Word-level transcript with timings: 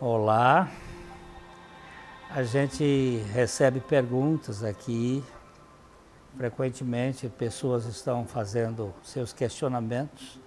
Olá, 0.00 0.70
a 2.30 2.42
gente 2.42 3.22
recebe 3.32 3.80
perguntas 3.80 4.64
aqui. 4.64 5.22
Frequentemente, 6.36 7.28
pessoas 7.28 7.86
estão 7.86 8.26
fazendo 8.26 8.92
seus 9.02 9.32
questionamentos 9.32 10.40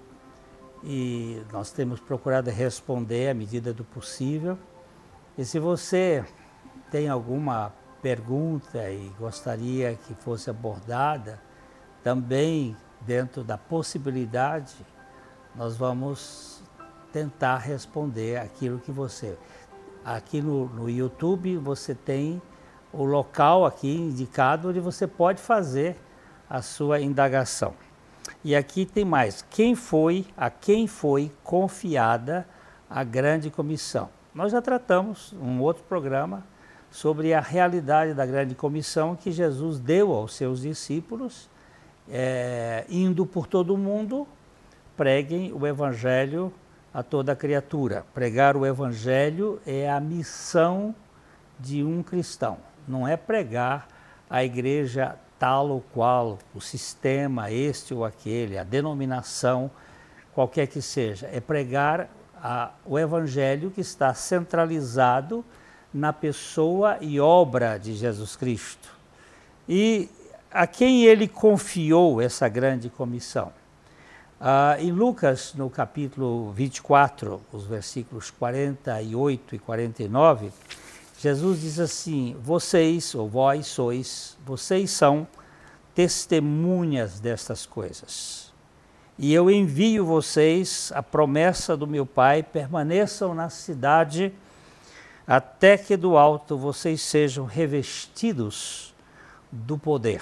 e 0.84 1.42
nós 1.52 1.72
temos 1.72 2.00
procurado 2.00 2.50
responder 2.50 3.30
à 3.30 3.34
medida 3.34 3.74
do 3.74 3.84
possível. 3.84 4.58
E 5.38 5.46
se 5.46 5.60
você 5.60 6.26
tem 6.92 7.08
alguma 7.08 7.74
pergunta 8.02 8.90
e 8.90 9.12
gostaria 9.18 9.96
que 9.96 10.14
fosse 10.16 10.50
abordada, 10.50 11.42
também 12.04 12.76
dentro 13.06 13.44
da 13.44 13.58
possibilidade, 13.58 14.76
nós 15.56 15.78
vamos 15.78 16.64
tentar 17.12 17.58
responder 17.58 18.38
aquilo 18.38 18.80
que 18.80 18.92
você. 18.92 19.38
Aqui 20.04 20.42
no, 20.42 20.66
no 20.68 20.90
YouTube 20.90 21.58
você 21.58 21.96
tem 21.96 22.42
o 22.92 23.04
local 23.04 23.66
aqui 23.66 23.96
indicado 23.96 24.70
onde 24.70 24.80
você 24.80 25.08
pode 25.08 25.42
fazer 25.42 25.98
a 26.50 26.62
sua 26.62 27.00
indagação. 27.00 27.74
E 28.44 28.56
aqui 28.56 28.86
tem 28.86 29.06
mais. 29.06 29.46
Quem 29.50 29.76
foi, 29.76 30.26
a 30.36 30.50
quem 30.50 30.88
foi 30.88 31.32
confiada 31.44 32.48
a 32.90 33.04
grande 33.04 33.50
comissão? 33.50 34.10
Nós 34.34 34.52
já 34.52 34.62
tratamos 34.62 35.34
um 35.34 35.62
outro 35.62 35.84
programa 35.84 36.44
sobre 36.92 37.34
a 37.34 37.40
realidade 37.40 38.14
da 38.14 38.26
grande 38.26 38.56
comissão 38.56 39.16
que 39.16 39.32
Jesus 39.32 39.80
deu 39.80 40.14
aos 40.14 40.34
seus 40.36 40.62
discípulos, 40.62 41.50
é, 42.10 42.86
indo 42.90 43.26
por 43.26 43.48
todo 43.48 43.74
o 43.74 43.78
mundo, 43.78 44.28
preguem 44.96 45.52
o 45.54 45.66
evangelho 45.66 46.54
a 46.94 47.04
toda 47.04 47.36
criatura. 47.36 48.06
Pregar 48.14 48.56
o 48.56 48.66
evangelho 48.66 49.60
é 49.66 49.90
a 49.90 50.00
missão 50.00 50.96
de 51.60 51.84
um 51.84 52.02
cristão. 52.02 52.58
Não 52.88 53.08
é 53.08 53.18
pregar 53.18 53.88
a 54.30 54.44
igreja 54.44 55.16
tal 55.38 55.70
ou 55.70 55.82
qual, 55.94 56.40
o 56.54 56.62
sistema 56.62 57.52
este 57.52 57.94
ou 57.94 58.06
aquele, 58.06 58.58
a 58.58 58.64
denominação, 58.64 59.70
qualquer 60.34 60.68
que 60.68 60.82
seja. 60.82 61.30
É 61.32 61.42
pregar 61.42 62.10
a, 62.36 62.72
o 62.86 62.98
evangelho 62.98 63.72
que 63.72 63.82
está 63.82 64.14
centralizado 64.14 65.44
na 65.94 66.14
pessoa 66.14 66.98
e 67.02 67.20
obra 67.20 67.78
de 67.78 67.94
Jesus 67.94 68.36
Cristo. 68.36 68.94
E 69.68 70.10
a 70.56 70.66
quem 70.66 71.04
ele 71.04 71.28
confiou 71.28 72.22
essa 72.22 72.48
grande 72.48 72.90
comissão? 72.90 73.52
Ah, 74.40 74.78
em 74.80 74.90
Lucas, 74.90 75.54
no 75.54 75.70
capítulo 75.70 76.54
24, 76.54 77.42
os 77.52 77.66
versículos 77.66 78.32
48 78.32 79.56
e 79.56 79.60
49, 79.60 80.52
Jesus 81.20 81.60
diz 81.60 81.78
assim: 81.78 82.38
Vocês, 82.42 83.14
ou 83.14 83.28
vós 83.28 83.68
sois, 83.68 84.38
vocês 84.46 84.92
são 84.92 85.28
testemunhas 85.94 87.20
destas 87.20 87.66
coisas. 87.66 88.54
E 89.20 89.34
eu 89.34 89.52
envio 89.52 90.06
vocês 90.06 90.90
a 90.96 91.04
promessa 91.04 91.76
do 91.76 91.86
meu 91.86 92.06
Pai, 92.06 92.42
permaneçam 92.42 93.36
na 93.36 93.50
cidade 93.50 94.32
até 95.28 95.78
que 95.78 95.98
do 95.98 96.16
alto 96.16 96.58
vocês 96.58 97.02
sejam 97.02 97.46
revestidos 97.46 98.94
do 99.52 99.78
poder. 99.78 100.22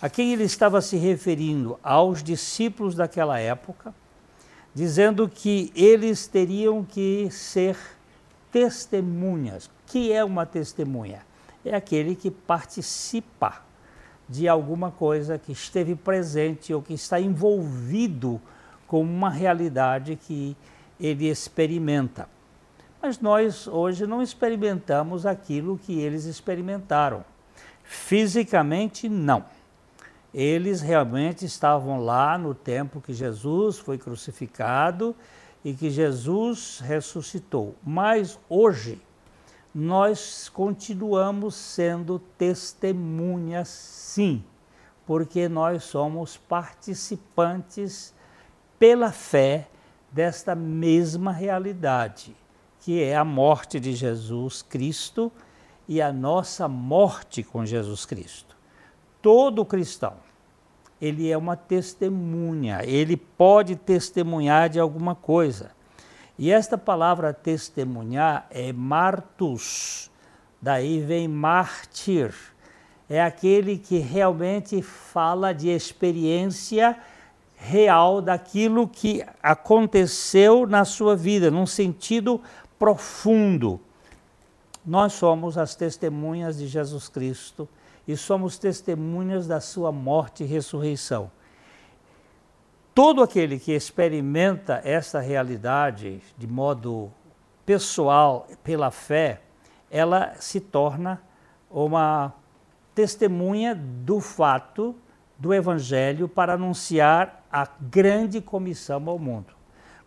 A 0.00 0.10
quem 0.10 0.32
ele 0.32 0.44
estava 0.44 0.80
se 0.80 0.96
referindo? 0.96 1.78
Aos 1.82 2.22
discípulos 2.22 2.94
daquela 2.94 3.38
época, 3.38 3.94
dizendo 4.74 5.26
que 5.28 5.72
eles 5.74 6.26
teriam 6.26 6.84
que 6.84 7.30
ser 7.30 7.76
testemunhas. 8.52 9.70
Que 9.86 10.12
é 10.12 10.22
uma 10.22 10.44
testemunha? 10.44 11.22
É 11.64 11.74
aquele 11.74 12.14
que 12.14 12.30
participa 12.30 13.62
de 14.28 14.46
alguma 14.48 14.90
coisa 14.90 15.38
que 15.38 15.52
esteve 15.52 15.94
presente 15.94 16.74
ou 16.74 16.82
que 16.82 16.94
está 16.94 17.18
envolvido 17.18 18.40
com 18.86 19.00
uma 19.00 19.30
realidade 19.30 20.16
que 20.16 20.56
ele 21.00 21.28
experimenta. 21.28 22.28
Mas 23.00 23.20
nós 23.20 23.66
hoje 23.66 24.06
não 24.06 24.22
experimentamos 24.22 25.24
aquilo 25.24 25.78
que 25.78 25.98
eles 25.98 26.24
experimentaram. 26.24 27.24
Fisicamente, 27.82 29.08
não. 29.08 29.44
Eles 30.32 30.80
realmente 30.80 31.44
estavam 31.44 32.00
lá 32.00 32.36
no 32.36 32.54
tempo 32.54 33.00
que 33.00 33.12
Jesus 33.12 33.78
foi 33.78 33.98
crucificado 33.98 35.14
e 35.64 35.72
que 35.72 35.90
Jesus 35.90 36.80
ressuscitou. 36.84 37.74
Mas 37.84 38.38
hoje, 38.48 39.00
nós 39.74 40.48
continuamos 40.48 41.54
sendo 41.54 42.18
testemunhas, 42.38 43.68
sim, 43.68 44.44
porque 45.06 45.48
nós 45.48 45.84
somos 45.84 46.36
participantes 46.36 48.14
pela 48.78 49.12
fé 49.12 49.68
desta 50.12 50.54
mesma 50.54 51.32
realidade 51.32 52.34
que 52.86 53.02
é 53.02 53.16
a 53.16 53.24
morte 53.24 53.80
de 53.80 53.96
Jesus 53.96 54.62
Cristo 54.62 55.32
e 55.88 56.00
a 56.00 56.12
nossa 56.12 56.68
morte 56.68 57.42
com 57.42 57.66
Jesus 57.66 58.06
Cristo. 58.06 58.55
Todo 59.26 59.64
cristão, 59.64 60.12
ele 61.02 61.28
é 61.28 61.36
uma 61.36 61.56
testemunha, 61.56 62.84
ele 62.84 63.16
pode 63.16 63.74
testemunhar 63.74 64.68
de 64.68 64.78
alguma 64.78 65.16
coisa. 65.16 65.72
E 66.38 66.52
esta 66.52 66.78
palavra 66.78 67.34
testemunhar 67.34 68.46
é 68.52 68.72
martus, 68.72 70.12
daí 70.62 71.00
vem 71.00 71.26
mártir, 71.26 72.32
é 73.10 73.20
aquele 73.20 73.78
que 73.78 73.98
realmente 73.98 74.80
fala 74.80 75.52
de 75.52 75.70
experiência 75.70 76.96
real 77.56 78.22
daquilo 78.22 78.86
que 78.86 79.26
aconteceu 79.42 80.68
na 80.68 80.84
sua 80.84 81.16
vida, 81.16 81.50
num 81.50 81.66
sentido 81.66 82.40
profundo. 82.78 83.80
Nós 84.86 85.14
somos 85.14 85.58
as 85.58 85.74
testemunhas 85.74 86.58
de 86.58 86.68
Jesus 86.68 87.08
Cristo 87.08 87.68
e 88.06 88.16
somos 88.16 88.56
testemunhas 88.56 89.48
da 89.48 89.60
sua 89.60 89.90
morte 89.90 90.44
e 90.44 90.46
ressurreição. 90.46 91.28
Todo 92.94 93.20
aquele 93.20 93.58
que 93.58 93.72
experimenta 93.72 94.80
essa 94.84 95.18
realidade 95.18 96.22
de 96.38 96.46
modo 96.46 97.10
pessoal, 97.66 98.46
pela 98.62 98.92
fé, 98.92 99.42
ela 99.90 100.34
se 100.36 100.60
torna 100.60 101.20
uma 101.68 102.32
testemunha 102.94 103.74
do 103.74 104.20
fato 104.20 104.94
do 105.36 105.52
Evangelho 105.52 106.28
para 106.28 106.54
anunciar 106.54 107.44
a 107.50 107.68
grande 107.80 108.40
comissão 108.40 109.02
ao 109.08 109.18
mundo. 109.18 109.55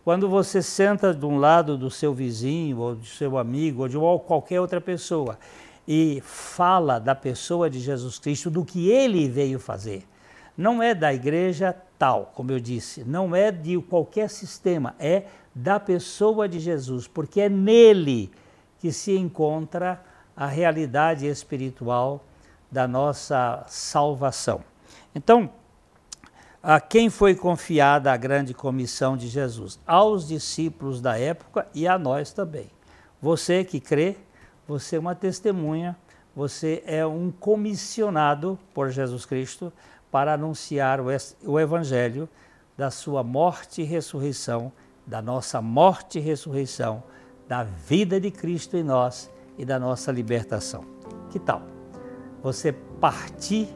Quando 0.02 0.28
você 0.28 0.62
senta 0.62 1.12
de 1.12 1.26
um 1.26 1.38
lado 1.38 1.76
do 1.76 1.90
seu 1.90 2.14
vizinho, 2.14 2.78
ou 2.78 2.94
do 2.94 3.04
seu 3.04 3.36
amigo, 3.36 3.82
ou 3.82 3.88
de 3.88 3.96
qualquer 4.26 4.60
outra 4.60 4.80
pessoa, 4.80 5.38
e 5.86 6.22
fala 6.24 6.98
da 6.98 7.14
pessoa 7.14 7.68
de 7.68 7.80
Jesus 7.80 8.18
Cristo, 8.18 8.50
do 8.50 8.64
que 8.64 8.90
ele 8.90 9.28
veio 9.28 9.58
fazer, 9.58 10.04
não 10.56 10.82
é 10.82 10.94
da 10.94 11.12
igreja 11.12 11.76
tal, 11.98 12.32
como 12.34 12.50
eu 12.50 12.58
disse, 12.60 13.04
não 13.04 13.36
é 13.36 13.50
de 13.50 13.78
qualquer 13.82 14.30
sistema, 14.30 14.94
é 14.98 15.24
da 15.54 15.78
pessoa 15.78 16.48
de 16.48 16.58
Jesus, 16.58 17.06
porque 17.06 17.40
é 17.42 17.48
nele 17.48 18.30
que 18.78 18.92
se 18.92 19.16
encontra 19.16 20.02
a 20.34 20.46
realidade 20.46 21.26
espiritual 21.26 22.24
da 22.70 22.88
nossa 22.88 23.64
salvação. 23.68 24.62
Então, 25.14 25.50
a 26.62 26.78
quem 26.78 27.08
foi 27.08 27.34
confiada 27.34 28.12
a 28.12 28.16
grande 28.16 28.52
comissão 28.52 29.16
de 29.16 29.28
Jesus? 29.28 29.78
Aos 29.86 30.28
discípulos 30.28 31.00
da 31.00 31.18
época 31.18 31.66
e 31.74 31.88
a 31.88 31.98
nós 31.98 32.32
também. 32.32 32.70
Você 33.20 33.64
que 33.64 33.80
crê, 33.80 34.16
você 34.68 34.96
é 34.96 34.98
uma 34.98 35.14
testemunha, 35.14 35.96
você 36.36 36.82
é 36.86 37.04
um 37.04 37.30
comissionado 37.30 38.58
por 38.74 38.90
Jesus 38.90 39.24
Cristo 39.24 39.72
para 40.10 40.34
anunciar 40.34 41.00
o 41.44 41.58
Evangelho 41.58 42.28
da 42.76 42.90
sua 42.90 43.22
morte 43.22 43.82
e 43.82 43.84
ressurreição, 43.84 44.70
da 45.06 45.20
nossa 45.22 45.60
morte 45.60 46.18
e 46.18 46.22
ressurreição, 46.22 47.02
da 47.48 47.62
vida 47.64 48.20
de 48.20 48.30
Cristo 48.30 48.76
em 48.76 48.82
nós 48.82 49.30
e 49.58 49.64
da 49.64 49.78
nossa 49.78 50.12
libertação. 50.12 50.84
Que 51.30 51.38
tal? 51.38 51.62
Você 52.42 52.72
partir 52.72 53.68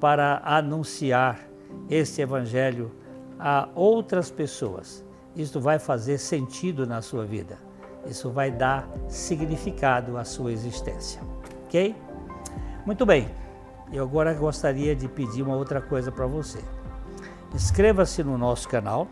para 0.00 0.40
anunciar 0.44 1.49
este 1.88 2.22
evangelho 2.22 2.90
a 3.38 3.68
outras 3.74 4.30
pessoas. 4.30 5.04
Isto 5.34 5.60
vai 5.60 5.78
fazer 5.78 6.18
sentido 6.18 6.86
na 6.86 7.00
sua 7.02 7.24
vida. 7.24 7.58
Isso 8.06 8.30
vai 8.30 8.50
dar 8.50 8.88
significado 9.08 10.16
à 10.16 10.24
sua 10.24 10.52
existência. 10.52 11.20
Ok? 11.64 11.94
Muito 12.84 13.04
bem. 13.04 13.28
Eu 13.92 14.04
agora 14.04 14.32
gostaria 14.34 14.94
de 14.94 15.08
pedir 15.08 15.42
uma 15.42 15.56
outra 15.56 15.80
coisa 15.80 16.12
para 16.12 16.26
você. 16.26 16.60
inscreva-se 17.52 18.22
no 18.22 18.38
nosso 18.38 18.68
canal 18.68 19.08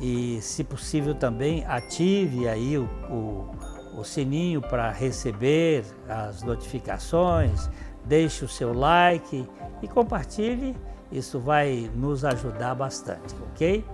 e, 0.00 0.40
se 0.40 0.64
possível, 0.64 1.14
também 1.14 1.64
ative 1.66 2.48
aí 2.48 2.78
o, 2.78 2.84
o, 3.10 4.00
o 4.00 4.04
sininho 4.04 4.60
para 4.60 4.90
receber 4.90 5.84
as 6.08 6.42
notificações, 6.42 7.68
deixe 8.04 8.44
o 8.44 8.48
seu 8.48 8.72
like 8.72 9.46
e 9.82 9.88
compartilhe, 9.88 10.76
isso 11.10 11.38
vai 11.38 11.90
nos 11.94 12.24
ajudar 12.24 12.74
bastante, 12.74 13.34
ok? 13.52 13.84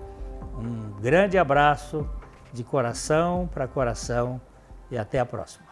Um 0.59 1.01
grande 1.01 1.39
abraço 1.39 2.09
de 2.53 2.63
coração 2.63 3.49
para 3.53 3.67
coração 3.67 4.41
e 4.91 4.99
até 4.99 5.19
a 5.19 5.27
próxima. 5.27 5.67